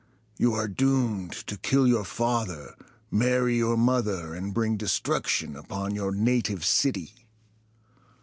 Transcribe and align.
You 0.39 0.55
are 0.55 0.67
doomed 0.67 1.31
to 1.45 1.59
kill 1.59 1.85
your 1.87 2.03
father, 2.05 2.73
marry 3.11 3.55
your 3.57 3.77
mother, 3.77 4.33
and 4.33 4.51
bring 4.51 4.75
destruction 4.75 5.55
upon 5.55 5.93
your 5.93 6.11
native 6.11 6.65
city!" 6.65 7.27